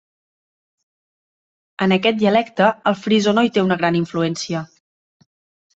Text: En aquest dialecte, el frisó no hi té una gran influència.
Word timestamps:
En 1.87 1.95
aquest 1.97 2.19
dialecte, 2.23 2.71
el 2.93 2.99
frisó 3.05 3.37
no 3.39 3.45
hi 3.49 3.53
té 3.59 3.69
una 3.69 3.81
gran 3.85 4.03
influència. 4.05 4.65